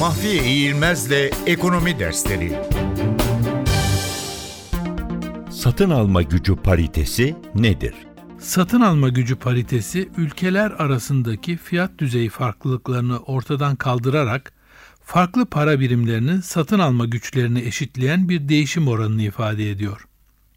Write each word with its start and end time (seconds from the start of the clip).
Mahfiye 0.00 0.44
İğilmez'le 0.44 1.30
Ekonomi 1.46 1.98
Dersleri 1.98 2.52
Satın 5.50 5.90
alma 5.90 6.22
gücü 6.22 6.56
paritesi 6.56 7.36
nedir? 7.54 7.94
Satın 8.38 8.80
alma 8.80 9.08
gücü 9.08 9.36
paritesi 9.36 10.08
ülkeler 10.16 10.70
arasındaki 10.70 11.56
fiyat 11.56 11.98
düzeyi 11.98 12.28
farklılıklarını 12.28 13.18
ortadan 13.18 13.76
kaldırarak 13.76 14.52
farklı 15.02 15.46
para 15.46 15.80
birimlerinin 15.80 16.40
satın 16.40 16.78
alma 16.78 17.06
güçlerini 17.06 17.60
eşitleyen 17.60 18.28
bir 18.28 18.48
değişim 18.48 18.88
oranını 18.88 19.22
ifade 19.22 19.70
ediyor. 19.70 20.06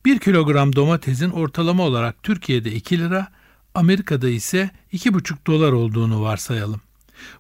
1 0.06 0.20
kilogram 0.20 0.76
domatesin 0.76 1.30
ortalama 1.30 1.84
olarak 1.84 2.24
Türkiye'de 2.24 2.72
2 2.72 3.00
lira, 3.00 3.28
Amerika'da 3.76 4.30
ise 4.30 4.70
2,5 4.94 5.36
dolar 5.48 5.72
olduğunu 5.72 6.22
varsayalım. 6.22 6.82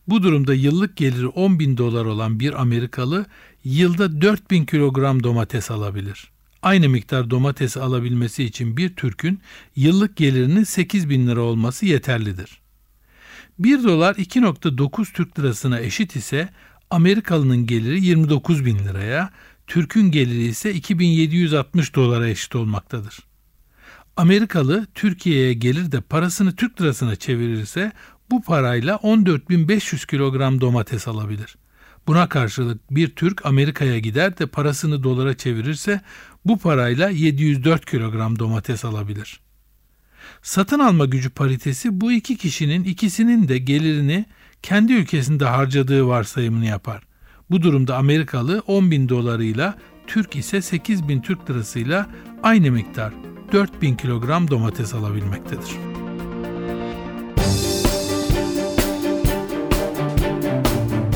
Bu 0.07 0.23
durumda 0.23 0.53
yıllık 0.53 0.97
geliri 0.97 1.27
10 1.27 1.59
bin 1.59 1.77
dolar 1.77 2.05
olan 2.05 2.39
bir 2.39 2.61
Amerikalı 2.61 3.25
yılda 3.63 4.21
4 4.21 4.51
bin 4.51 4.65
kilogram 4.65 5.23
domates 5.23 5.71
alabilir. 5.71 6.31
Aynı 6.61 6.89
miktar 6.89 7.29
domates 7.29 7.77
alabilmesi 7.77 8.43
için 8.43 8.77
bir 8.77 8.95
Türk'ün 8.95 9.39
yıllık 9.75 10.17
gelirinin 10.17 10.63
8 10.63 11.09
bin 11.09 11.27
lira 11.27 11.41
olması 11.41 11.85
yeterlidir. 11.85 12.61
1 13.59 13.83
dolar 13.83 14.15
2.9 14.15 15.13
Türk 15.13 15.39
lirasına 15.39 15.79
eşit 15.79 16.15
ise 16.15 16.49
Amerikalı'nın 16.89 17.67
geliri 17.67 18.05
29 18.05 18.65
bin 18.65 18.79
liraya, 18.79 19.29
Türk'ün 19.67 20.11
geliri 20.11 20.43
ise 20.43 20.73
2760 20.73 21.95
dolara 21.95 22.27
eşit 22.27 22.55
olmaktadır. 22.55 23.19
Amerikalı 24.17 24.87
Türkiye'ye 24.95 25.53
gelir 25.53 25.91
de 25.91 26.01
parasını 26.01 26.55
Türk 26.55 26.81
lirasına 26.81 27.15
çevirirse 27.15 27.91
bu 28.33 28.41
parayla 28.41 28.95
14.500 28.95 30.07
kilogram 30.07 30.61
domates 30.61 31.07
alabilir. 31.07 31.55
Buna 32.07 32.29
karşılık 32.29 32.91
bir 32.91 33.09
Türk 33.15 33.45
Amerika'ya 33.45 33.99
gider 33.99 34.37
de 34.37 34.45
parasını 34.45 35.03
dolara 35.03 35.37
çevirirse 35.37 36.01
bu 36.45 36.57
parayla 36.57 37.09
704 37.09 37.85
kilogram 37.85 38.39
domates 38.39 38.85
alabilir. 38.85 39.39
Satın 40.41 40.79
alma 40.79 41.05
gücü 41.05 41.29
paritesi 41.29 42.01
bu 42.01 42.11
iki 42.11 42.37
kişinin 42.37 42.83
ikisinin 42.83 43.47
de 43.47 43.57
gelirini 43.57 44.25
kendi 44.61 44.93
ülkesinde 44.93 45.45
harcadığı 45.45 46.07
varsayımını 46.07 46.65
yapar. 46.65 47.03
Bu 47.49 47.61
durumda 47.61 47.97
Amerikalı 47.97 48.63
10 48.67 48.91
bin 48.91 49.09
dolarıyla 49.09 49.77
Türk 50.07 50.35
ise 50.35 50.61
8 50.61 51.07
bin 51.07 51.21
Türk 51.21 51.49
lirasıyla 51.49 52.09
aynı 52.43 52.71
miktar 52.71 53.13
4 53.51 53.81
bin 53.81 53.95
kilogram 53.95 54.51
domates 54.51 54.93
alabilmektedir. 54.93 55.92